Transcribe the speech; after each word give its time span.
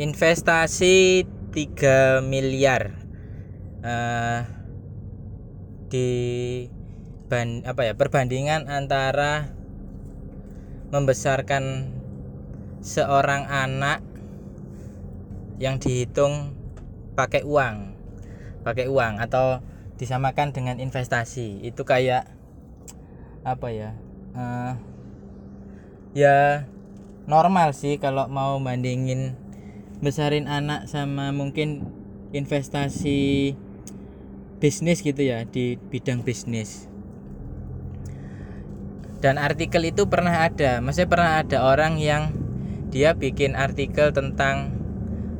investasi 0.00 1.28
3 1.52 2.24
miliar. 2.24 2.96
Uh, 3.80 4.48
di 5.92 6.08
ban, 7.28 7.60
apa 7.68 7.84
ya 7.84 7.92
perbandingan 7.92 8.68
antara 8.68 9.52
membesarkan 10.88 11.92
seorang 12.80 13.44
anak 13.44 14.00
yang 15.60 15.76
dihitung 15.76 16.56
pakai 17.12 17.44
uang 17.44 17.92
pakai 18.60 18.88
uang 18.88 19.20
atau 19.20 19.60
disamakan 19.96 20.52
dengan 20.52 20.76
investasi. 20.80 21.64
Itu 21.64 21.84
kayak 21.84 22.28
apa 23.40 23.72
ya 23.72 23.96
uh, 24.36 24.76
ya 26.12 26.68
normal 27.24 27.72
sih 27.72 27.96
kalau 27.96 28.28
mau 28.28 28.60
bandingin 28.60 29.32
besarin 30.00 30.48
anak 30.48 30.88
sama 30.88 31.28
mungkin 31.30 31.84
investasi 32.32 33.52
bisnis 34.60 35.04
gitu 35.04 35.20
ya 35.20 35.44
di 35.44 35.76
bidang 35.76 36.24
bisnis. 36.24 36.88
Dan 39.20 39.36
artikel 39.36 39.84
itu 39.84 40.08
pernah 40.08 40.48
ada 40.48 40.80
maksudnya 40.80 41.10
pernah 41.12 41.32
ada 41.44 41.60
orang 41.68 42.00
yang 42.00 42.32
dia 42.88 43.12
bikin 43.12 43.52
artikel 43.52 44.10
tentang 44.16 44.72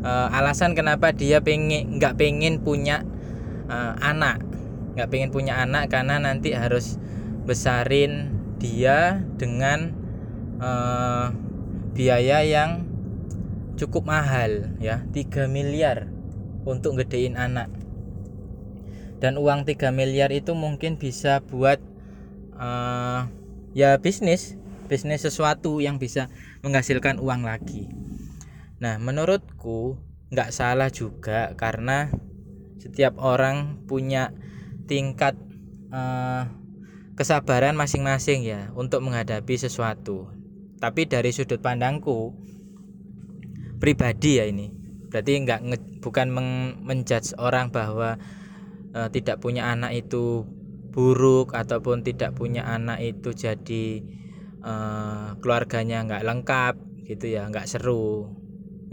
uh, 0.05 0.29
alasan 0.37 0.77
kenapa 0.77 1.17
dia 1.17 1.41
pengen 1.41 1.97
nggak 1.97 2.21
pengen 2.21 2.61
punya 2.61 3.05
uh, 3.73 3.97
anak. 4.05 4.45
Nggak 4.97 5.09
pengen 5.09 5.31
punya 5.33 5.57
anak 5.65 5.89
karena 5.89 6.21
nanti 6.21 6.53
harus 6.53 7.01
besarin 7.49 8.37
dia 8.61 9.25
dengan 9.41 9.97
uh, 10.61 11.33
biaya 11.97 12.45
yang 12.45 12.90
cukup 13.81 14.05
mahal 14.05 14.77
ya. 14.77 15.01
3 15.09 15.49
miliar 15.49 16.13
untuk 16.69 17.01
gedein 17.01 17.41
anak. 17.41 17.73
Dan 19.21 19.41
uang 19.41 19.65
3 19.65 19.89
miliar 19.93 20.29
itu 20.33 20.53
mungkin 20.53 21.01
bisa 21.01 21.41
buat 21.41 21.81
uh, 22.61 23.29
ya 23.73 23.97
bisnis 24.01 24.61
bisnis 24.91 25.23
sesuatu 25.23 25.79
yang 25.79 26.03
bisa 26.03 26.29
menghasilkan 26.67 27.23
uang 27.23 27.47
lagi. 27.47 27.89
Nah 28.83 28.99
menurutku 28.99 29.97
nggak 30.35 30.51
salah 30.51 30.91
juga 30.91 31.55
karena 31.55 32.11
setiap 32.81 33.21
orang 33.21 33.87
punya 33.87 34.35
tingkat 34.91 35.39
uh, 35.95 36.49
kesabaran 37.15 37.77
masing-masing 37.77 38.43
ya 38.43 38.73
untuk 38.75 39.05
menghadapi 39.05 39.55
sesuatu. 39.55 40.33
Tapi 40.81 41.05
dari 41.05 41.31
sudut 41.31 41.61
pandangku 41.61 42.33
pribadi 43.81 44.39
ya 44.39 44.45
ini. 44.47 44.69
Berarti 45.11 45.33
nggak 45.43 45.61
bukan 46.05 46.29
men 46.31 46.49
menjudge 46.85 47.35
orang 47.41 47.73
bahwa 47.75 48.21
e, 48.95 49.01
tidak 49.11 49.43
punya 49.43 49.73
anak 49.73 49.97
itu 49.97 50.47
buruk 50.93 51.57
ataupun 51.57 52.07
tidak 52.07 52.37
punya 52.37 52.63
anak 52.69 53.03
itu 53.03 53.35
jadi 53.35 53.87
e, 54.63 54.75
keluarganya 55.43 56.07
nggak 56.07 56.23
lengkap 56.23 56.75
gitu 57.09 57.27
ya 57.27 57.49
nggak 57.49 57.67
seru. 57.67 58.31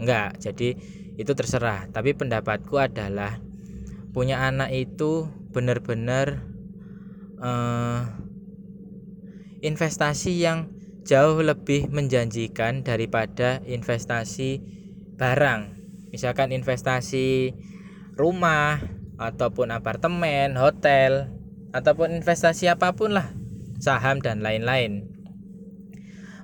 Nggak 0.00 0.42
jadi 0.42 0.74
itu 1.20 1.32
terserah. 1.36 1.86
Tapi 1.92 2.16
pendapatku 2.16 2.74
adalah 2.80 3.38
punya 4.10 4.42
anak 4.42 4.74
itu 4.74 5.30
benar-benar 5.54 6.42
e, 7.38 7.50
investasi 9.62 10.32
yang 10.42 10.77
jauh 11.08 11.40
lebih 11.40 11.88
menjanjikan 11.88 12.84
daripada 12.84 13.64
investasi 13.64 14.60
barang. 15.16 15.80
Misalkan 16.12 16.52
investasi 16.52 17.56
rumah 18.12 18.76
ataupun 19.16 19.72
apartemen 19.72 20.60
hotel 20.60 21.32
ataupun 21.72 22.12
investasi 22.20 22.68
apa 22.68 22.92
pun 22.92 23.16
lah 23.16 23.32
saham 23.80 24.20
dan 24.20 24.44
lain-lain. 24.44 25.08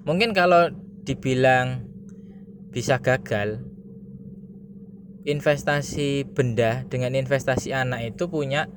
Mungkin 0.09 0.33
kalau 0.33 0.73
dibilang 1.05 1.85
bisa 2.73 3.05
gagal 3.05 3.61
investasi 5.29 6.25
benda 6.33 6.89
dengan 6.89 7.13
investasi 7.13 7.77
anak 7.77 8.17
itu 8.17 8.29
punya 8.33 8.69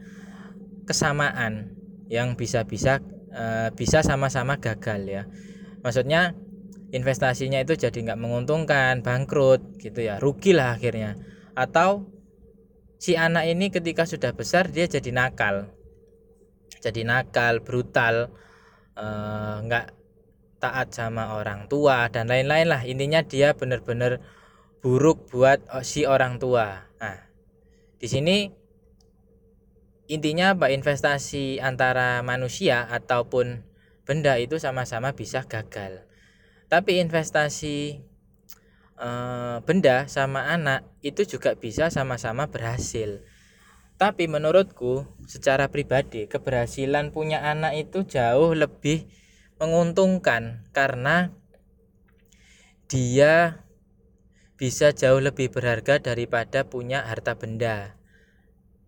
kesamaan 0.87 1.75
yang 2.07 2.39
bisa-bisa 2.39 3.03
uh, 3.35 3.71
bisa 3.75 3.99
sama-sama 3.99 4.59
gagal 4.59 5.01
ya 5.03 5.23
maksudnya 5.87 6.35
investasinya 6.91 7.63
itu 7.63 7.79
jadi 7.79 7.95
nggak 7.95 8.19
menguntungkan 8.19 8.99
bangkrut 8.99 9.79
gitu 9.79 10.03
ya. 10.03 10.19
Rugi 10.19 10.51
lah 10.51 10.75
akhirnya. 10.75 11.15
Atau 11.55 12.11
si 12.99 13.15
anak 13.15 13.47
ini 13.47 13.71
ketika 13.71 14.03
sudah 14.03 14.35
besar 14.35 14.67
dia 14.67 14.87
jadi 14.87 15.15
nakal. 15.15 15.71
Jadi 16.83 17.07
nakal 17.07 17.63
brutal 17.63 18.35
eh, 18.99 19.55
nggak 19.63 19.85
taat 20.57 20.89
sama 20.91 21.37
orang 21.37 21.71
tua 21.71 22.11
dan 22.11 22.27
lain-lain 22.27 22.67
lah. 22.67 22.81
Intinya 22.83 23.23
dia 23.23 23.55
benar-benar 23.55 24.19
buruk 24.79 25.27
buat 25.31 25.63
oh, 25.71 25.83
si 25.83 26.07
orang 26.07 26.39
tua. 26.39 26.87
Nah 26.99 27.17
di 27.99 28.07
sini 28.07 28.47
intinya 30.07 30.55
apa? 30.55 30.71
Investasi 30.71 31.59
antara 31.59 32.23
manusia 32.23 32.87
ataupun 32.87 33.66
benda 34.07 34.39
itu 34.39 34.55
sama-sama 34.57 35.11
bisa 35.13 35.43
gagal 35.43 36.07
tapi 36.71 37.03
investasi 37.03 37.99
e, 38.95 39.09
benda 39.67 40.07
sama 40.07 40.47
anak 40.47 40.87
itu 41.03 41.27
juga 41.27 41.59
bisa 41.59 41.91
sama-sama 41.91 42.47
berhasil 42.47 43.21
tapi 43.99 44.31
menurutku 44.31 45.03
secara 45.27 45.67
pribadi 45.67 46.31
keberhasilan 46.31 47.11
punya 47.11 47.43
anak 47.43 47.75
itu 47.75 48.07
jauh 48.07 48.55
lebih 48.55 49.09
menguntungkan 49.59 50.63
karena 50.71 51.33
dia 52.87 53.67
bisa 54.57 54.89
jauh 54.93 55.21
lebih 55.21 55.53
berharga 55.53 56.01
daripada 56.01 56.65
punya 56.65 57.05
harta 57.05 57.37
benda 57.37 57.93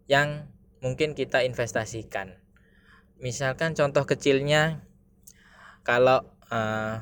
yang 0.09 0.50
mungkin 0.81 1.13
kita 1.13 1.46
investasikan. 1.46 2.41
Misalkan 3.22 3.78
contoh 3.78 4.09
kecilnya 4.09 4.81
kalau 5.90 6.22
uh, 6.54 7.02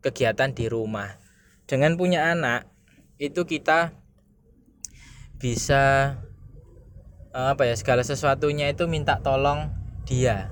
kegiatan 0.00 0.56
di 0.56 0.64
rumah. 0.72 1.20
Dengan 1.68 2.00
punya 2.00 2.32
anak 2.32 2.72
itu 3.20 3.44
kita 3.44 3.92
bisa 5.36 6.16
eh, 7.30 7.48
apa 7.54 7.68
ya 7.68 7.74
segala 7.78 8.02
sesuatunya 8.02 8.72
itu 8.72 8.86
minta 8.90 9.18
tolong 9.22 9.70
dia 10.06 10.50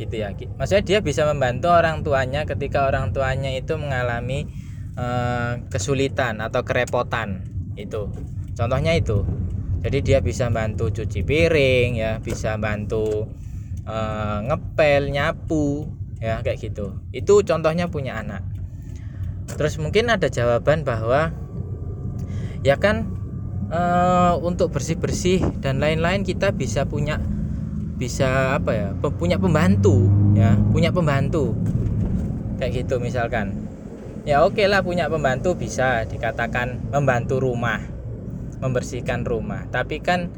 gitu 0.00 0.24
ya 0.24 0.32
maksudnya 0.56 0.84
dia 0.84 0.98
bisa 1.04 1.28
membantu 1.28 1.68
orang 1.68 2.00
tuanya 2.00 2.48
ketika 2.48 2.88
orang 2.88 3.12
tuanya 3.12 3.52
itu 3.52 3.76
mengalami 3.76 4.48
uh, 4.96 5.60
kesulitan 5.68 6.40
atau 6.40 6.64
kerepotan 6.64 7.44
itu. 7.76 8.08
Contohnya 8.56 8.96
itu. 8.96 9.24
Jadi 9.82 9.98
dia 10.04 10.18
bisa 10.24 10.48
bantu 10.48 10.94
cuci 10.94 11.26
piring 11.26 11.90
ya 11.98 12.12
bisa 12.22 12.54
bantu 12.56 13.26
uh, 13.84 14.38
ngepel 14.46 15.10
nyapu 15.10 15.90
ya 16.22 16.38
kayak 16.46 16.62
gitu. 16.62 17.02
Itu 17.10 17.42
contohnya 17.42 17.90
punya 17.90 18.22
anak. 18.22 18.46
Terus 19.58 19.76
mungkin 19.82 20.08
ada 20.08 20.30
jawaban 20.30 20.86
bahwa 20.86 21.34
ya 22.62 22.78
kan 22.78 23.10
e, 23.66 23.80
untuk 24.38 24.70
bersih 24.70 24.96
bersih 24.96 25.42
dan 25.58 25.82
lain-lain 25.82 26.22
kita 26.22 26.54
bisa 26.54 26.86
punya 26.86 27.18
bisa 27.98 28.58
apa 28.58 28.70
ya 28.74 28.88
punya 28.98 29.36
pembantu 29.42 30.06
ya 30.38 30.54
punya 30.70 30.94
pembantu. 30.94 31.58
Kayak 32.62 32.86
gitu 32.86 33.02
misalkan. 33.02 33.66
Ya 34.22 34.46
oke 34.46 34.62
okay 34.62 34.70
lah 34.70 34.86
punya 34.86 35.10
pembantu 35.10 35.58
bisa 35.58 36.06
dikatakan 36.06 36.94
membantu 36.94 37.42
rumah 37.42 37.82
membersihkan 38.62 39.26
rumah. 39.26 39.66
Tapi 39.74 39.98
kan 39.98 40.30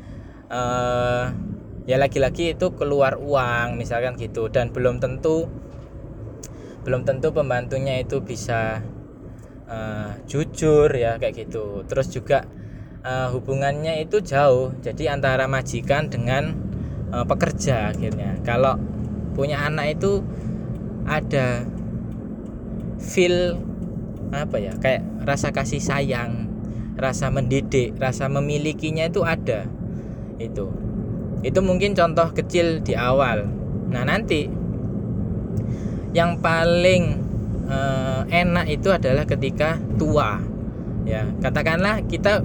e, 0.48 0.60
ya 1.84 2.00
lagi-lagi 2.00 2.56
itu 2.56 2.72
keluar 2.72 3.20
uang 3.20 3.76
misalkan 3.76 4.16
gitu. 4.16 4.48
Dan 4.48 4.72
belum 4.72 5.04
tentu 5.04 5.44
belum 6.84 7.08
tentu 7.08 7.32
pembantunya 7.32 8.04
itu 8.04 8.20
bisa 8.20 8.84
uh, 9.66 10.12
jujur 10.28 10.92
ya 10.92 11.16
kayak 11.16 11.48
gitu. 11.48 11.82
Terus 11.88 12.12
juga 12.12 12.44
uh, 13.02 13.32
hubungannya 13.32 14.04
itu 14.04 14.20
jauh. 14.20 14.76
Jadi 14.84 15.08
antara 15.08 15.48
majikan 15.48 16.12
dengan 16.12 16.52
uh, 17.10 17.24
pekerja 17.24 17.90
akhirnya. 17.90 18.36
Kalau 18.44 18.76
punya 19.32 19.64
anak 19.64 19.98
itu 19.98 20.20
ada 21.08 21.64
feel 23.00 23.58
apa 24.32 24.56
ya 24.56 24.72
kayak 24.80 25.04
rasa 25.28 25.52
kasih 25.52 25.78
sayang 25.78 26.48
rasa 26.96 27.28
mendidik 27.28 27.96
rasa 27.98 28.28
memilikinya 28.28 29.08
itu 29.08 29.24
ada. 29.24 29.66
Itu. 30.36 30.70
Itu 31.44 31.60
mungkin 31.60 31.92
contoh 31.92 32.32
kecil 32.32 32.80
di 32.80 32.96
awal. 32.96 33.44
Nah 33.90 34.04
nanti 34.06 34.48
yang 36.14 36.38
paling 36.38 37.18
uh, 37.66 38.22
enak 38.30 38.70
itu 38.70 38.88
adalah 38.94 39.26
ketika 39.26 39.82
tua. 39.98 40.40
Ya 41.04 41.28
katakanlah 41.42 42.06
kita 42.06 42.40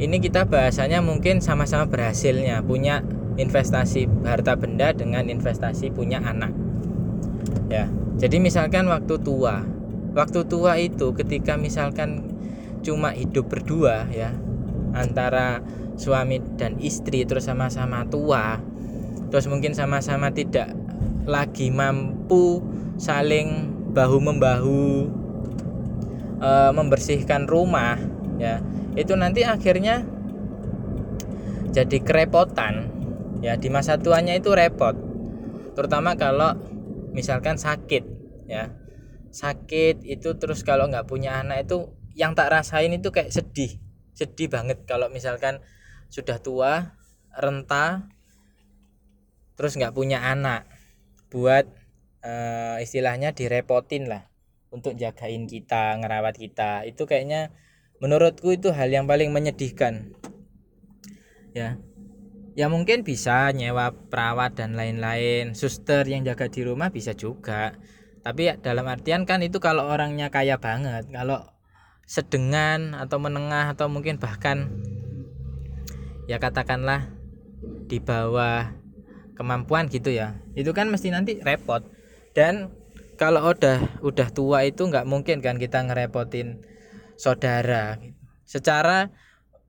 ini 0.00 0.18
kita 0.18 0.48
bahasanya 0.48 1.04
mungkin 1.04 1.38
sama-sama 1.44 1.86
berhasilnya 1.86 2.64
punya 2.66 3.04
investasi 3.38 4.10
harta 4.26 4.58
benda 4.58 4.90
dengan 4.96 5.28
investasi 5.28 5.92
punya 5.92 6.18
anak. 6.24 6.50
Ya 7.68 7.86
jadi 8.16 8.40
misalkan 8.40 8.88
waktu 8.88 9.20
tua. 9.20 9.62
Waktu 10.12 10.44
tua 10.44 10.76
itu 10.76 11.16
ketika 11.16 11.56
misalkan 11.56 12.32
cuma 12.82 13.14
hidup 13.14 13.48
berdua 13.48 14.10
ya 14.10 14.34
antara 14.92 15.62
suami 15.96 16.42
dan 16.58 16.76
istri 16.82 17.24
terus 17.24 17.46
sama-sama 17.48 18.04
tua 18.10 18.60
terus 19.30 19.48
mungkin 19.48 19.72
sama-sama 19.72 20.34
tidak 20.34 20.74
lagi 21.24 21.70
mampu 21.72 22.60
saling 23.02 23.74
bahu 23.90 24.22
membahu 24.22 25.10
e, 26.38 26.50
membersihkan 26.70 27.50
rumah 27.50 27.98
ya. 28.38 28.62
Itu 28.94 29.18
nanti 29.18 29.42
akhirnya 29.42 30.06
jadi 31.74 31.98
kerepotan 31.98 32.94
ya. 33.42 33.58
Di 33.58 33.66
masa 33.74 33.98
tuanya 33.98 34.38
itu 34.38 34.54
repot 34.54 34.94
terutama 35.74 36.14
kalau 36.14 36.54
misalkan 37.10 37.58
sakit 37.58 38.06
ya. 38.46 38.70
Sakit 39.34 40.06
itu 40.06 40.38
terus 40.38 40.62
kalau 40.62 40.86
nggak 40.86 41.10
punya 41.10 41.42
anak 41.42 41.66
itu 41.66 41.90
yang 42.14 42.38
tak 42.38 42.54
rasain 42.54 42.94
itu 42.94 43.10
kayak 43.10 43.34
sedih 43.34 43.82
sedih 44.12 44.52
banget 44.52 44.84
kalau 44.84 45.08
misalkan 45.08 45.58
sudah 46.12 46.36
tua 46.36 46.92
renta 47.32 48.12
terus 49.56 49.72
nggak 49.80 49.96
punya 49.96 50.20
anak 50.20 50.68
buat 51.32 51.64
uh, 52.22 52.78
istilahnya 52.80 53.34
direpotin 53.34 54.08
lah 54.08 54.30
untuk 54.72 54.96
jagain 54.96 55.44
kita 55.44 55.98
ngerawat 56.00 56.38
kita. 56.38 56.86
Itu 56.88 57.04
kayaknya 57.04 57.52
menurutku 58.00 58.54
itu 58.54 58.72
hal 58.72 58.88
yang 58.88 59.04
paling 59.04 59.30
menyedihkan. 59.30 60.16
Ya. 61.52 61.76
Ya 62.52 62.68
mungkin 62.68 63.00
bisa 63.00 63.48
nyewa 63.56 63.96
perawat 64.12 64.60
dan 64.60 64.76
lain-lain 64.76 65.56
suster 65.56 66.04
yang 66.04 66.20
jaga 66.24 66.52
di 66.52 66.64
rumah 66.64 66.92
bisa 66.92 67.16
juga. 67.16 67.76
Tapi 68.20 68.60
dalam 68.60 68.84
artian 68.86 69.24
kan 69.24 69.40
itu 69.40 69.56
kalau 69.56 69.88
orangnya 69.88 70.28
kaya 70.28 70.60
banget 70.60 71.08
kalau 71.10 71.48
sedengan 72.04 72.92
atau 72.92 73.16
menengah 73.16 73.72
atau 73.72 73.88
mungkin 73.88 74.20
bahkan 74.20 74.68
ya 76.28 76.36
katakanlah 76.36 77.08
di 77.88 78.04
bawah 78.04 78.68
kemampuan 79.32 79.88
gitu 79.88 80.12
ya. 80.12 80.36
Itu 80.52 80.76
kan 80.76 80.92
mesti 80.92 81.08
nanti 81.08 81.40
repot 81.40 82.01
dan 82.32 82.72
kalau 83.20 83.44
udah 83.52 84.00
udah 84.00 84.28
tua 84.32 84.64
itu 84.66 84.88
nggak 84.88 85.04
mungkin 85.06 85.44
kan 85.44 85.60
kita 85.60 85.84
ngerepotin 85.84 86.64
saudara 87.20 88.00
secara 88.48 89.12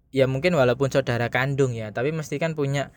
ya 0.09 0.25
mungkin 0.25 0.55
walaupun 0.55 0.89
saudara 0.89 1.27
kandung 1.27 1.75
ya 1.75 1.91
tapi 1.91 2.09
mesti 2.15 2.39
kan 2.39 2.55
punya 2.55 2.89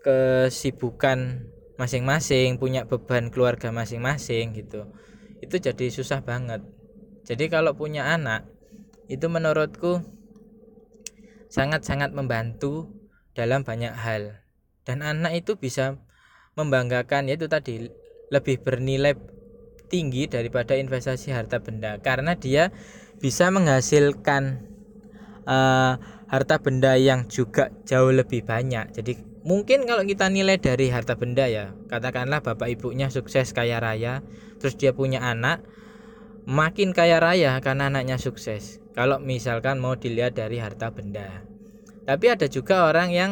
kesibukan 0.00 1.46
masing-masing 1.80 2.60
punya 2.60 2.84
beban 2.84 3.32
keluarga 3.32 3.72
masing-masing 3.72 4.52
gitu. 4.52 4.84
Itu 5.40 5.56
jadi 5.56 5.88
susah 5.88 6.20
banget. 6.20 6.60
Jadi 7.24 7.48
kalau 7.48 7.72
punya 7.72 8.04
anak 8.04 8.44
itu 9.08 9.24
menurutku 9.32 10.04
sangat-sangat 11.48 12.12
membantu 12.12 12.92
dalam 13.32 13.64
banyak 13.64 13.96
hal. 13.96 14.44
Dan 14.84 15.00
anak 15.00 15.40
itu 15.40 15.56
bisa 15.56 15.96
membanggakan 16.52 17.32
yaitu 17.32 17.48
tadi 17.48 17.88
lebih 18.30 18.62
bernilai 18.62 19.18
tinggi 19.90 20.30
daripada 20.30 20.78
investasi 20.78 21.34
harta 21.34 21.58
benda 21.58 21.98
karena 21.98 22.38
dia 22.38 22.70
bisa 23.18 23.50
menghasilkan 23.50 24.64
uh, 25.44 25.98
harta 26.30 26.62
benda 26.62 26.94
yang 26.94 27.26
juga 27.26 27.74
jauh 27.84 28.14
lebih 28.14 28.46
banyak. 28.46 28.94
Jadi 28.94 29.18
mungkin 29.42 29.84
kalau 29.84 30.06
kita 30.06 30.30
nilai 30.30 30.62
dari 30.62 30.88
harta 30.88 31.18
benda 31.18 31.50
ya, 31.50 31.74
katakanlah 31.90 32.40
bapak 32.40 32.70
ibunya 32.70 33.10
sukses 33.10 33.50
kaya 33.50 33.82
raya, 33.82 34.22
terus 34.62 34.78
dia 34.78 34.94
punya 34.94 35.20
anak, 35.26 35.66
makin 36.46 36.94
kaya 36.94 37.18
raya 37.18 37.58
karena 37.58 37.90
anaknya 37.90 38.16
sukses. 38.16 38.78
Kalau 38.94 39.18
misalkan 39.18 39.82
mau 39.82 39.98
dilihat 39.98 40.38
dari 40.38 40.62
harta 40.62 40.94
benda. 40.94 41.44
Tapi 42.06 42.26
ada 42.26 42.46
juga 42.50 42.86
orang 42.90 43.10
yang 43.10 43.30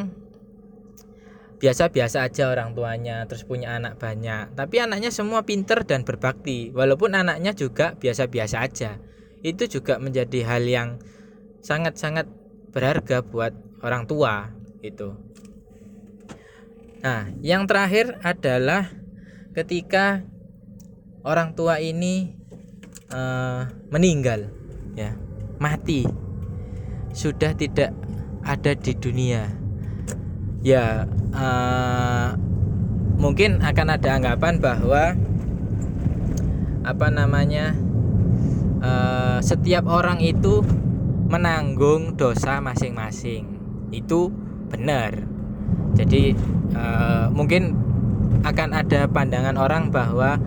biasa-biasa 1.59 2.23
aja 2.23 2.55
orang 2.55 2.75
tuanya 2.75 3.27
terus 3.27 3.43
punya 3.43 3.75
anak 3.75 3.99
banyak 3.99 4.55
tapi 4.55 4.79
anaknya 4.79 5.11
semua 5.11 5.43
pinter 5.43 5.83
dan 5.83 6.07
berbakti 6.07 6.71
walaupun 6.71 7.19
anaknya 7.19 7.51
juga 7.51 7.99
biasa-biasa 7.99 8.63
aja 8.63 9.03
itu 9.43 9.67
juga 9.71 9.99
menjadi 9.99 10.47
hal 10.47 10.63
yang 10.67 10.89
sangat-sangat 11.63 12.27
berharga 12.71 13.23
buat 13.23 13.55
orang 13.83 14.07
tua 14.07 14.51
itu. 14.83 15.15
Nah, 16.99 17.31
yang 17.43 17.71
terakhir 17.71 18.19
adalah 18.27 18.91
ketika 19.55 20.27
orang 21.23 21.55
tua 21.55 21.79
ini 21.79 22.35
uh, 23.15 23.71
meninggal, 23.95 24.51
ya, 24.99 25.15
mati, 25.63 26.03
sudah 27.15 27.55
tidak 27.55 27.95
ada 28.43 28.75
di 28.75 28.93
dunia. 28.99 29.47
Ya, 30.59 31.07
uh, 31.39 32.35
mungkin 33.15 33.63
akan 33.63 33.95
ada 33.95 34.19
anggapan 34.19 34.59
bahwa 34.59 35.15
apa 36.83 37.07
namanya 37.15 37.79
uh, 38.83 39.39
setiap 39.39 39.87
orang 39.87 40.19
itu 40.19 40.67
menanggung 41.31 42.19
dosa 42.19 42.59
masing-masing. 42.59 43.47
Itu 43.95 44.35
benar. 44.67 45.23
Jadi 45.95 46.35
uh, 46.75 47.31
mungkin 47.31 47.79
akan 48.43 48.69
ada 48.75 49.07
pandangan 49.07 49.55
orang 49.55 49.95
bahwa 49.95 50.43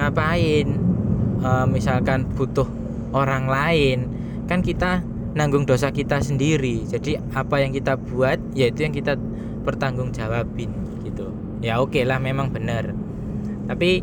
ngapain 0.00 0.80
uh, 1.44 1.68
misalkan 1.68 2.24
butuh 2.24 2.66
orang 3.12 3.50
lain. 3.50 3.98
Kan 4.48 4.64
kita 4.64 5.04
nanggung 5.34 5.66
dosa 5.66 5.94
kita 5.94 6.18
sendiri. 6.22 6.82
Jadi 6.86 7.18
apa 7.34 7.62
yang 7.62 7.70
kita 7.70 7.94
buat 7.98 8.38
yaitu 8.54 8.86
yang 8.86 8.94
kita 8.94 9.14
pertanggungjawabin 9.62 10.70
gitu. 11.06 11.30
Ya 11.60 11.78
oke 11.78 11.94
okay 11.94 12.04
lah 12.08 12.18
memang 12.18 12.50
benar. 12.50 12.96
Tapi 13.70 14.02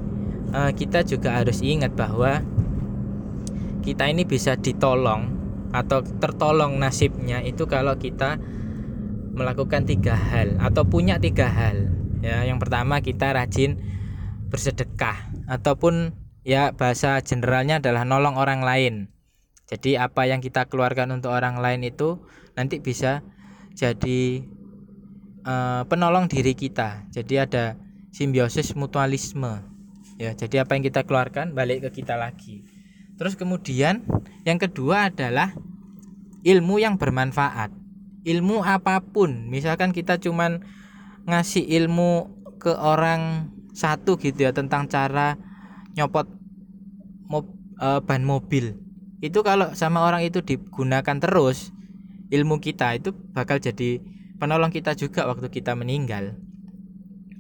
uh, 0.54 0.72
kita 0.72 1.04
juga 1.04 1.42
harus 1.42 1.60
ingat 1.60 1.98
bahwa 1.98 2.44
kita 3.84 4.08
ini 4.08 4.28
bisa 4.28 4.56
ditolong 4.60 5.36
atau 5.76 6.00
tertolong 6.04 6.80
nasibnya 6.80 7.44
itu 7.44 7.68
kalau 7.68 7.96
kita 8.00 8.40
melakukan 9.36 9.84
tiga 9.86 10.16
hal 10.16 10.56
atau 10.64 10.88
punya 10.88 11.20
tiga 11.20 11.52
hal. 11.52 11.92
Ya 12.24 12.48
yang 12.48 12.58
pertama 12.58 13.04
kita 13.04 13.36
rajin 13.36 13.78
bersedekah 14.48 15.28
ataupun 15.52 16.16
ya 16.48 16.72
bahasa 16.72 17.20
generalnya 17.20 17.84
adalah 17.84 18.08
nolong 18.08 18.40
orang 18.40 18.64
lain 18.64 19.12
jadi 19.68 20.08
apa 20.08 20.28
yang 20.28 20.40
kita 20.40 20.66
keluarkan 20.72 21.12
untuk 21.12 21.36
orang 21.36 21.60
lain 21.60 21.84
itu 21.84 22.24
nanti 22.56 22.80
bisa 22.80 23.22
jadi 23.76 24.42
uh, 25.44 25.84
penolong 25.86 26.32
diri 26.32 26.56
kita 26.56 27.06
jadi 27.14 27.48
ada 27.48 27.76
simbiosis 28.16 28.74
mutualisme 28.74 29.62
ya 30.18 30.34
jadi 30.34 30.66
apa 30.66 30.80
yang 30.80 30.84
kita 30.88 31.04
keluarkan 31.06 31.54
balik 31.54 31.86
ke 31.86 32.02
kita 32.02 32.18
lagi 32.18 32.66
Terus 33.18 33.34
kemudian 33.34 34.06
yang 34.46 34.62
kedua 34.62 35.10
adalah 35.10 35.52
ilmu 36.46 36.78
yang 36.78 37.02
bermanfaat. 37.02 37.74
Ilmu 38.24 38.62
apa 38.62 39.02
pun, 39.02 39.50
misalkan 39.50 39.90
kita 39.90 40.22
cuman 40.22 40.62
ngasih 41.26 41.66
ilmu 41.66 42.30
ke 42.62 42.72
orang 42.72 43.52
satu 43.74 44.22
gitu 44.22 44.46
ya 44.46 44.54
tentang 44.54 44.86
cara 44.90 45.38
nyopot 45.98 46.30
mob, 47.26 47.50
e, 47.82 47.88
ban 48.06 48.22
mobil. 48.22 48.78
Itu 49.18 49.42
kalau 49.42 49.74
sama 49.74 50.06
orang 50.06 50.22
itu 50.22 50.46
digunakan 50.46 51.18
terus, 51.18 51.74
ilmu 52.30 52.62
kita 52.62 52.94
itu 53.02 53.18
bakal 53.34 53.58
jadi 53.58 53.98
penolong 54.38 54.70
kita 54.70 54.94
juga 54.94 55.26
waktu 55.26 55.50
kita 55.50 55.74
meninggal. 55.74 56.38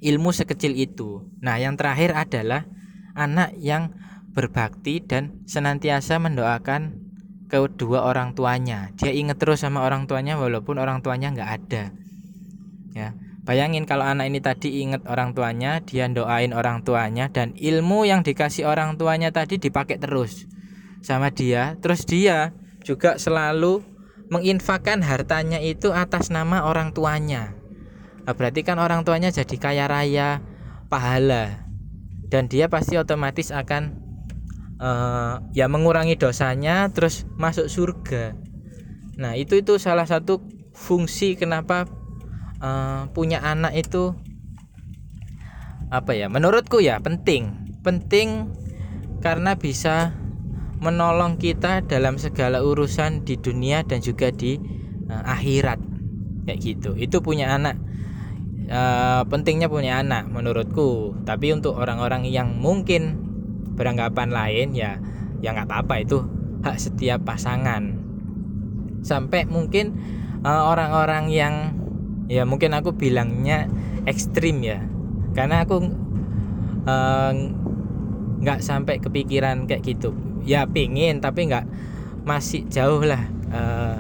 Ilmu 0.01 0.29
sekecil 0.33 0.73
itu. 0.77 1.25
Nah, 1.41 1.61
yang 1.61 1.77
terakhir 1.77 2.17
adalah 2.17 2.65
anak 3.13 3.53
yang 3.57 3.93
berbakti 4.33 5.01
dan 5.01 5.41
senantiasa 5.45 6.21
mendoakan 6.21 7.01
kedua 7.49 8.05
orang 8.05 8.33
tuanya. 8.33 8.93
Dia 8.97 9.13
ingat 9.13 9.41
terus 9.41 9.61
sama 9.61 9.85
orang 9.85 10.05
tuanya 10.05 10.37
walaupun 10.37 10.77
orang 10.81 11.01
tuanya 11.01 11.33
nggak 11.33 11.51
ada. 11.61 11.83
Ya, 12.93 13.13
bayangin 13.45 13.85
kalau 13.85 14.05
anak 14.05 14.29
ini 14.29 14.41
tadi 14.41 14.81
ingat 14.81 15.05
orang 15.05 15.33
tuanya, 15.37 15.81
dia 15.81 16.09
doain 16.09 16.53
orang 16.53 16.81
tuanya 16.81 17.29
dan 17.29 17.53
ilmu 17.57 18.05
yang 18.05 18.21
dikasih 18.25 18.65
orang 18.65 18.97
tuanya 18.97 19.29
tadi 19.29 19.61
dipakai 19.61 20.01
terus 20.01 20.56
sama 21.01 21.33
dia. 21.33 21.75
Terus 21.79 22.03
dia 22.07 22.53
juga 22.81 23.17
selalu 23.19 23.83
menginfakkan 24.27 25.03
hartanya 25.03 25.57
itu 25.63 25.95
atas 25.95 26.29
nama 26.29 26.67
orang 26.67 26.91
tuanya. 26.91 27.55
Nah, 28.27 28.35
berarti 28.35 28.63
kan 28.67 28.75
orang 28.75 29.07
tuanya 29.07 29.31
jadi 29.31 29.55
kaya 29.55 29.85
raya, 29.87 30.43
pahala. 30.91 31.63
Dan 32.27 32.51
dia 32.51 32.67
pasti 32.67 32.99
otomatis 32.99 33.55
akan 33.55 34.07
uh, 34.81 35.41
ya 35.53 35.65
mengurangi 35.67 36.17
dosanya 36.17 36.89
terus 36.93 37.25
masuk 37.37 37.67
surga 37.69 38.37
nah 39.17 39.33
itu 39.33 39.57
itu 39.57 39.81
salah 39.81 40.05
satu 40.05 40.45
fungsi 40.77 41.33
kenapa 41.33 41.89
uh, 42.61 43.09
punya 43.11 43.41
anak 43.41 43.73
itu 43.73 44.13
apa 45.89 46.13
ya 46.13 46.29
menurutku 46.29 46.83
ya 46.83 47.01
penting 47.01 47.49
penting 47.81 48.53
karena 49.25 49.57
bisa 49.57 50.13
menolong 50.77 51.41
kita 51.41 51.81
dalam 51.85 52.21
segala 52.21 52.61
urusan 52.61 53.25
di 53.25 53.37
dunia 53.37 53.81
dan 53.81 54.01
juga 54.01 54.29
di 54.29 54.57
uh, 55.09 55.23
akhirat. 55.25 55.79
Kayak 56.45 56.59
gitu. 56.61 56.91
Itu 56.95 57.19
punya 57.25 57.57
anak. 57.57 57.75
Uh, 58.67 59.23
pentingnya 59.31 59.71
punya 59.71 59.99
anak 59.99 60.29
menurutku. 60.29 61.17
Tapi 61.25 61.55
untuk 61.55 61.75
orang-orang 61.75 62.27
yang 62.29 62.59
mungkin 62.59 63.25
beranggapan 63.77 64.33
lain 64.33 64.73
ya 64.77 65.01
ya 65.41 65.53
nggak 65.53 65.67
apa-apa. 65.69 65.95
Itu 66.03 66.17
hak 66.61 66.77
setiap 66.77 67.25
pasangan. 67.25 68.05
Sampai 69.05 69.45
mungkin 69.45 69.93
eh, 70.41 70.63
orang-orang 70.67 71.29
uh, 71.29 71.33
yang 71.33 71.53
ya 72.27 72.43
mungkin 72.43 72.75
aku 72.75 72.97
bilangnya 72.97 73.69
ekstrim 74.05 74.61
ya. 74.61 74.83
Karena 75.37 75.63
aku 75.63 75.75
nggak 78.41 78.59
uh, 78.59 78.65
sampai 78.65 78.99
kepikiran 78.99 79.69
kayak 79.69 79.85
gitu 79.85 80.26
ya 80.47 80.63
pingin 80.63 81.19
tapi 81.19 81.51
nggak 81.51 81.67
masih 82.23 82.63
jauh 82.71 83.03
lah 83.03 83.19
uh, 83.51 83.99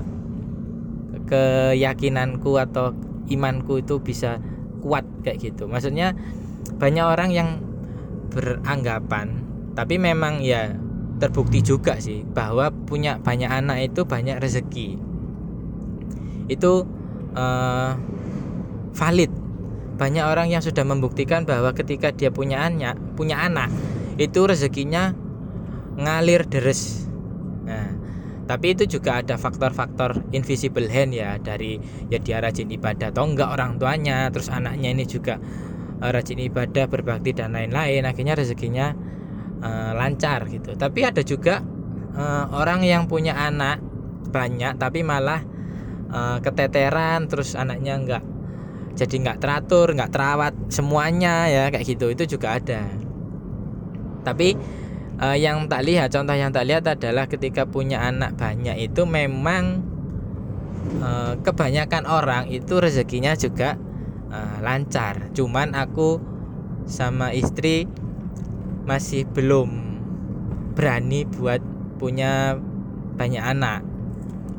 keyakinanku 1.27 2.55
atau 2.55 2.95
imanku 3.27 3.83
itu 3.83 3.99
bisa 3.99 4.39
kuat 4.79 5.03
kayak 5.27 5.51
gitu. 5.51 5.67
Maksudnya 5.67 6.15
banyak 6.79 7.03
orang 7.03 7.29
yang 7.35 7.49
beranggapan 8.31 9.43
tapi 9.75 9.99
memang 9.99 10.39
ya 10.39 10.71
terbukti 11.19 11.59
juga 11.59 11.99
sih 11.99 12.23
bahwa 12.23 12.71
punya 12.71 13.19
banyak 13.19 13.51
anak 13.51 13.91
itu 13.91 14.07
banyak 14.07 14.39
rezeki. 14.39 14.95
Itu 16.47 16.87
uh, 17.35 17.91
valid. 18.95 19.31
Banyak 19.97 20.25
orang 20.29 20.47
yang 20.53 20.61
sudah 20.61 20.85
membuktikan 20.85 21.43
bahwa 21.43 21.73
ketika 21.73 22.13
dia 22.13 22.29
punya 22.29 22.69
anak 22.69 23.01
punya 23.17 23.41
anak 23.41 23.73
itu 24.21 24.45
rezekinya 24.45 25.17
ngalir 25.97 26.45
deres. 26.45 27.09
Nah 27.65 27.97
tapi 28.47 28.71
itu 28.71 28.87
juga 28.87 29.19
ada 29.19 29.35
faktor-faktor 29.35 30.23
invisible 30.31 30.87
hand 30.87 31.11
ya 31.11 31.35
dari 31.35 31.75
ya 32.07 32.15
dia 32.23 32.39
rajin 32.39 32.71
ibadah 32.71 33.11
atau 33.11 33.27
enggak 33.27 33.51
orang 33.51 33.75
tuanya 33.75 34.31
terus 34.31 34.47
anaknya 34.47 34.95
ini 34.95 35.03
juga 35.03 35.35
uh, 35.99 36.09
rajin 36.15 36.39
ibadah 36.39 36.87
berbakti 36.87 37.35
dan 37.35 37.51
lain-lain 37.51 38.07
akhirnya 38.07 38.39
rezekinya 38.39 38.95
uh, 39.59 39.91
lancar 39.91 40.47
gitu. 40.47 40.79
Tapi 40.79 40.99
ada 41.03 41.19
juga 41.27 41.59
uh, 42.15 42.45
orang 42.55 42.87
yang 42.87 43.11
punya 43.11 43.35
anak 43.35 43.83
banyak 44.31 44.79
tapi 44.79 45.03
malah 45.03 45.43
uh, 46.07 46.39
keteteran 46.39 47.27
terus 47.27 47.51
anaknya 47.51 47.99
enggak 47.99 48.23
jadi 48.95 49.13
nggak 49.27 49.37
teratur 49.43 49.91
nggak 49.91 50.09
terawat 50.15 50.55
semuanya 50.71 51.51
ya 51.51 51.63
kayak 51.67 51.83
gitu. 51.83 52.15
Itu 52.15 52.23
juga 52.39 52.63
ada. 52.63 52.87
Tapi 54.23 54.55
uh, 55.21 55.37
yang 55.37 55.65
tak 55.69 55.85
lihat 55.85 56.13
contoh 56.13 56.35
yang 56.37 56.53
tak 56.53 56.65
lihat 56.69 56.85
adalah 56.87 57.25
ketika 57.25 57.65
punya 57.65 58.01
anak 58.05 58.37
banyak 58.37 58.77
itu 58.89 59.03
memang 59.03 59.83
uh, 61.01 61.33
kebanyakan 61.41 62.05
orang 62.07 62.49
itu 62.49 62.79
rezekinya 62.79 63.33
juga 63.35 63.75
uh, 64.31 64.57
lancar. 64.63 65.33
Cuman 65.33 65.75
aku 65.75 66.21
sama 66.87 67.35
istri 67.35 67.85
masih 68.87 69.27
belum 69.27 69.99
berani 70.77 71.27
buat 71.27 71.59
punya 71.99 72.55
banyak 73.17 73.43
anak. 73.43 73.81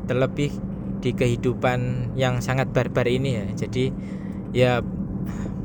Terlebih 0.05 0.51
di 0.99 1.15
kehidupan 1.15 2.11
yang 2.19 2.43
sangat 2.43 2.69
barbar 2.75 3.07
ini 3.07 3.39
ya. 3.39 3.45
Jadi 3.55 3.85
ya 4.51 4.73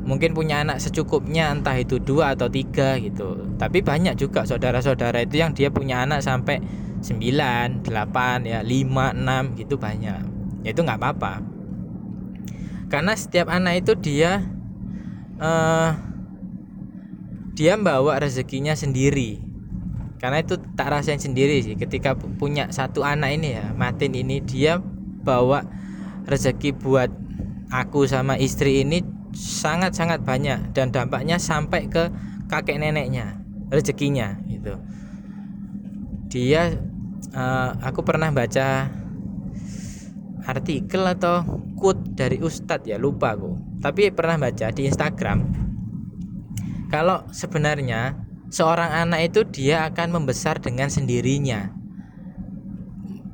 mungkin 0.05 0.37
punya 0.37 0.61
anak 0.61 0.77
secukupnya 0.77 1.49
entah 1.49 1.73
itu 1.75 1.97
dua 1.97 2.37
atau 2.37 2.45
tiga 2.45 3.01
gitu. 3.01 3.57
Tapi 3.57 3.81
banyak 3.81 4.13
juga 4.15 4.45
saudara-saudara 4.45 5.25
itu 5.25 5.41
yang 5.41 5.51
dia 5.57 5.73
punya 5.73 6.05
anak 6.05 6.21
sampai 6.21 6.61
9, 7.01 7.83
8 7.83 8.45
ya 8.45 8.61
5, 8.61 8.65
6 8.65 9.59
gitu 9.59 9.75
banyak. 9.81 10.21
Ya 10.61 10.69
itu 10.69 10.81
nggak 10.85 11.01
apa-apa. 11.01 11.41
Karena 12.87 13.17
setiap 13.17 13.49
anak 13.49 13.81
itu 13.81 13.97
dia 13.97 14.45
uh, 15.41 15.97
dia 17.57 17.73
membawa 17.73 18.21
rezekinya 18.21 18.77
sendiri. 18.77 19.41
Karena 20.21 20.41
itu 20.41 20.57
tak 20.77 20.93
rasain 20.93 21.21
sendiri 21.21 21.61
sih 21.65 21.75
ketika 21.75 22.13
punya 22.15 22.69
satu 22.71 23.05
anak 23.05 23.35
ini 23.35 23.57
ya 23.57 23.75
Matin 23.75 24.15
ini 24.15 24.41
dia 24.41 24.79
bawa 25.25 25.65
rezeki 26.25 26.73
buat 26.77 27.09
aku 27.69 28.09
sama 28.09 28.37
istri 28.39 28.81
ini 28.81 29.14
sangat-sangat 29.35 30.23
banyak 30.23 30.71
dan 30.71 30.95
dampaknya 30.95 31.35
sampai 31.35 31.91
ke 31.91 32.07
kakek 32.47 32.79
neneknya 32.79 33.35
rezekinya 33.67 34.39
gitu. 34.47 34.79
Dia 36.31 36.71
uh, 37.35 37.71
aku 37.83 38.01
pernah 38.01 38.31
baca 38.31 38.89
artikel 40.45 41.03
atau 41.03 41.43
quote 41.75 42.15
dari 42.15 42.39
ustadz 42.39 42.87
ya 42.87 42.95
lupa 42.95 43.35
aku. 43.35 43.81
Tapi 43.83 44.09
pernah 44.15 44.39
baca 44.39 44.71
di 44.71 44.87
Instagram 44.87 45.65
kalau 46.89 47.27
sebenarnya 47.33 48.15
seorang 48.47 48.87
anak 48.87 49.33
itu 49.33 49.43
dia 49.43 49.89
akan 49.89 50.21
membesar 50.21 50.63
dengan 50.63 50.87
sendirinya. 50.87 51.75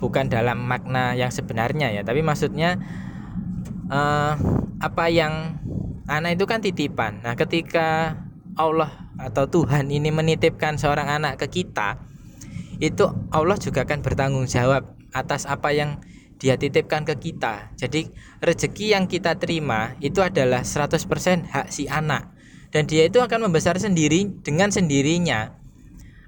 Bukan 0.01 0.33
dalam 0.33 0.65
makna 0.65 1.13
yang 1.13 1.29
sebenarnya 1.29 1.93
ya 1.93 2.01
tapi 2.01 2.25
maksudnya 2.25 2.81
uh, 3.93 4.33
apa 4.81 5.05
yang 5.13 5.61
anak 6.11 6.35
itu 6.35 6.45
kan 6.45 6.59
titipan 6.59 7.23
nah 7.23 7.39
ketika 7.39 8.19
Allah 8.59 8.91
atau 9.15 9.47
Tuhan 9.47 9.87
ini 9.87 10.11
menitipkan 10.11 10.75
seorang 10.75 11.07
anak 11.07 11.39
ke 11.39 11.63
kita 11.63 12.03
itu 12.81 13.07
Allah 13.31 13.55
juga 13.61 13.85
akan 13.85 13.99
bertanggung 14.01 14.49
jawab 14.49 14.91
atas 15.13 15.45
apa 15.45 15.71
yang 15.71 16.01
dia 16.41 16.57
titipkan 16.57 17.05
ke 17.05 17.13
kita. 17.21 17.69
Jadi 17.77 18.09
rezeki 18.41 18.97
yang 18.97 19.05
kita 19.05 19.37
terima 19.37 19.93
itu 20.01 20.25
adalah 20.25 20.65
100% 20.65 20.97
hak 21.53 21.69
si 21.69 21.85
anak 21.85 22.33
dan 22.73 22.89
dia 22.89 23.05
itu 23.05 23.21
akan 23.21 23.45
membesar 23.45 23.77
sendiri 23.77 24.25
dengan 24.41 24.73
sendirinya. 24.73 25.53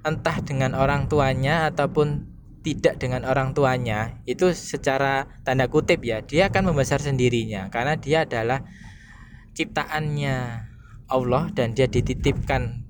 Entah 0.06 0.38
dengan 0.46 0.78
orang 0.78 1.10
tuanya 1.10 1.66
ataupun 1.66 2.30
tidak 2.62 3.00
dengan 3.02 3.26
orang 3.26 3.52
tuanya, 3.52 4.20
itu 4.24 4.52
secara 4.52 5.28
tanda 5.44 5.68
kutip 5.68 6.00
ya, 6.04 6.20
dia 6.24 6.48
akan 6.48 6.72
membesar 6.72 7.00
sendirinya 7.00 7.68
karena 7.68 7.96
dia 7.96 8.24
adalah 8.24 8.64
ciptaannya 9.54 10.36
Allah 11.08 11.44
dan 11.54 11.72
dia 11.72 11.86
dititipkan 11.86 12.84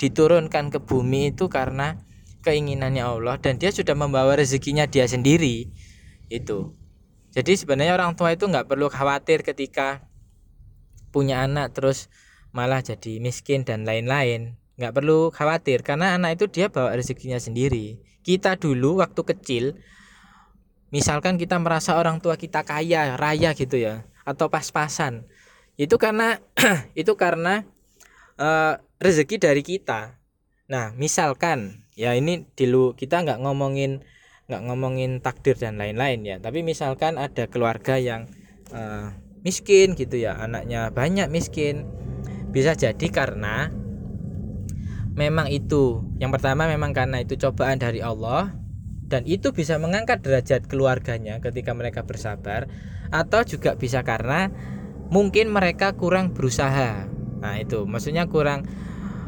diturunkan 0.00 0.72
ke 0.72 0.80
bumi 0.80 1.36
itu 1.36 1.52
karena 1.52 2.00
keinginannya 2.40 3.04
Allah 3.04 3.36
dan 3.36 3.60
dia 3.60 3.68
sudah 3.68 3.92
membawa 3.92 4.32
rezekinya 4.32 4.88
dia 4.88 5.04
sendiri 5.04 5.68
itu. 6.32 6.72
Jadi 7.30 7.52
sebenarnya 7.54 7.94
orang 7.94 8.16
tua 8.16 8.32
itu 8.32 8.48
nggak 8.48 8.66
perlu 8.66 8.88
khawatir 8.88 9.44
ketika 9.44 10.08
punya 11.12 11.44
anak 11.44 11.76
terus 11.76 12.08
malah 12.50 12.80
jadi 12.80 13.20
miskin 13.20 13.62
dan 13.62 13.84
lain-lain. 13.84 14.56
Nggak 14.80 14.96
perlu 14.96 15.28
khawatir 15.28 15.84
karena 15.84 16.16
anak 16.16 16.40
itu 16.40 16.48
dia 16.48 16.72
bawa 16.72 16.96
rezekinya 16.96 17.36
sendiri. 17.36 18.00
Kita 18.24 18.56
dulu 18.56 19.04
waktu 19.04 19.20
kecil 19.36 19.64
misalkan 20.88 21.36
kita 21.36 21.60
merasa 21.60 22.00
orang 22.00 22.18
tua 22.24 22.40
kita 22.40 22.64
kaya 22.66 23.14
raya 23.20 23.52
gitu 23.54 23.78
ya 23.78 24.08
atau 24.26 24.50
pas-pasan 24.50 25.28
itu 25.76 25.94
karena 25.98 26.38
itu 27.00 27.12
karena 27.14 27.66
uh, 28.40 28.80
rezeki 28.98 29.36
dari 29.38 29.62
kita. 29.62 30.16
Nah 30.70 30.94
misalkan 30.96 31.86
ya 31.98 32.16
ini 32.16 32.48
dulu 32.56 32.96
kita 32.96 33.22
nggak 33.26 33.42
ngomongin 33.42 34.00
nggak 34.50 34.62
ngomongin 34.66 35.22
takdir 35.22 35.54
dan 35.54 35.78
lain-lain 35.78 36.26
ya. 36.26 36.36
Tapi 36.42 36.64
misalkan 36.66 37.20
ada 37.20 37.46
keluarga 37.46 38.00
yang 38.00 38.26
uh, 38.74 39.14
miskin 39.46 39.94
gitu 39.94 40.18
ya 40.18 40.38
anaknya 40.40 40.90
banyak 40.90 41.28
miskin. 41.30 41.86
Bisa 42.50 42.74
jadi 42.74 43.06
karena 43.14 43.70
memang 45.14 45.50
itu 45.50 46.02
yang 46.18 46.34
pertama 46.34 46.66
memang 46.66 46.94
karena 46.94 47.22
itu 47.22 47.38
cobaan 47.38 47.78
dari 47.78 48.02
Allah 48.02 48.54
dan 49.10 49.26
itu 49.26 49.50
bisa 49.50 49.74
mengangkat 49.82 50.22
derajat 50.22 50.70
keluarganya 50.70 51.42
ketika 51.42 51.74
mereka 51.74 52.06
bersabar 52.06 52.70
atau 53.10 53.42
juga 53.42 53.74
bisa 53.74 54.06
karena 54.06 54.54
mungkin 55.10 55.50
mereka 55.50 55.92
kurang 55.98 56.32
berusaha. 56.32 57.06
Nah 57.42 57.54
itu. 57.58 57.84
Maksudnya 57.84 58.30
kurang 58.30 58.64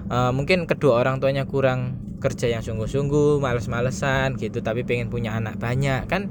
uh, 0.09 0.31
mungkin 0.31 0.65
kedua 0.71 1.03
orang 1.03 1.19
tuanya 1.19 1.45
kurang 1.45 1.99
kerja 2.23 2.47
yang 2.47 2.62
sungguh-sungguh 2.62 3.43
males-malesan 3.43 4.39
gitu 4.39 4.62
tapi 4.62 4.87
pengen 4.87 5.11
punya 5.11 5.35
anak 5.35 5.59
banyak 5.59 6.07
kan 6.07 6.31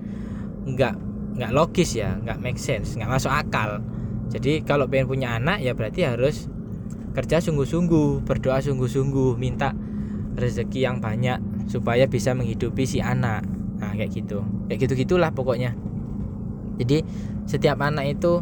nggak 0.64 0.96
nggak 1.36 1.52
logis 1.52 2.00
ya 2.00 2.16
nggak 2.16 2.40
make 2.40 2.56
sense 2.56 2.96
nggak 2.96 3.12
masuk 3.12 3.32
akal. 3.32 3.84
Jadi 4.32 4.64
kalau 4.64 4.88
pengen 4.88 5.12
punya 5.12 5.36
anak 5.36 5.60
ya 5.60 5.76
berarti 5.76 6.08
harus 6.08 6.48
kerja 7.12 7.44
sungguh-sungguh 7.44 8.24
berdoa 8.24 8.64
sungguh-sungguh 8.64 9.36
minta 9.36 9.76
rezeki 10.40 10.88
yang 10.88 11.04
banyak 11.04 11.68
supaya 11.68 12.08
bisa 12.08 12.32
menghidupi 12.32 12.88
si 12.88 13.04
anak. 13.04 13.44
Nah 13.84 13.92
kayak 13.92 14.16
gitu. 14.16 14.48
Kayak 14.72 14.88
gitu 14.88 14.94
gitulah 15.04 15.36
pokoknya. 15.36 15.76
Jadi 16.80 17.04
setiap 17.44 17.84
anak 17.84 18.16
itu 18.16 18.40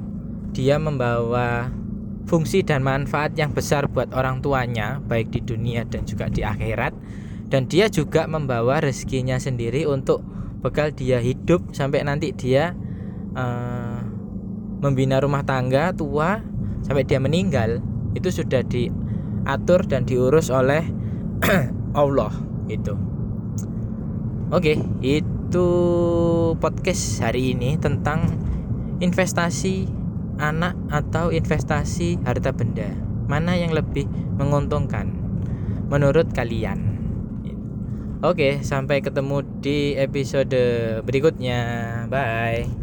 dia 0.52 0.82
membawa 0.82 1.70
fungsi 2.30 2.62
dan 2.62 2.86
manfaat 2.86 3.34
yang 3.34 3.54
besar 3.54 3.90
buat 3.90 4.14
orang 4.14 4.46
tuanya 4.46 5.02
baik 5.10 5.34
di 5.34 5.42
dunia 5.42 5.82
dan 5.90 6.06
juga 6.06 6.30
di 6.30 6.46
akhirat 6.46 6.94
dan 7.50 7.66
dia 7.66 7.90
juga 7.90 8.30
membawa 8.30 8.78
rezekinya 8.78 9.42
sendiri 9.42 9.90
untuk 9.90 10.22
bekal 10.62 10.94
dia 10.94 11.18
hidup 11.18 11.74
sampai 11.74 12.06
nanti 12.06 12.30
dia 12.36 12.78
uh, 13.34 14.00
membina 14.80 15.18
rumah 15.18 15.42
tangga 15.42 15.90
tua 15.96 16.46
sampai 16.86 17.04
dia 17.04 17.18
meninggal 17.18 17.82
itu 18.14 18.30
sudah 18.30 18.62
diatur 18.66 19.82
dan 19.90 20.06
diurus 20.06 20.54
oleh 20.54 20.86
Allah 21.98 22.32
gitu. 22.70 22.94
Oke, 24.50 24.82
itu 25.06 25.68
podcast 26.58 27.22
hari 27.22 27.54
ini 27.54 27.78
tentang 27.78 28.34
investasi 28.98 29.99
anak 30.40 30.74
atau 30.90 31.30
investasi 31.30 32.24
harta 32.24 32.56
benda. 32.56 32.90
Mana 33.30 33.54
yang 33.54 33.76
lebih 33.76 34.10
menguntungkan 34.40 35.12
menurut 35.92 36.32
kalian? 36.34 36.98
Oke, 38.20 38.60
sampai 38.64 39.00
ketemu 39.00 39.44
di 39.64 39.96
episode 39.96 40.52
berikutnya. 41.08 41.60
Bye. 42.12 42.79